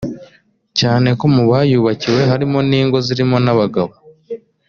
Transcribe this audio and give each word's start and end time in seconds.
cyane 0.79 1.09
ko 1.19 1.25
mu 1.35 1.43
bayubakiwe 1.51 2.21
harimo 2.31 2.59
n’ingo 2.69 2.97
zirimo 3.05 3.37
n’abagabo 3.45 3.93